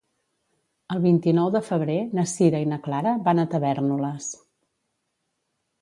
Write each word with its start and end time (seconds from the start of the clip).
El 0.95 1.03
vint-i-nou 1.03 1.51
de 1.57 1.61
febrer 1.67 1.99
na 2.21 2.25
Sira 2.33 2.63
i 2.65 2.69
na 2.73 2.81
Clara 2.89 3.15
van 3.29 3.45
a 3.45 3.49
Tavèrnoles. 3.55 4.35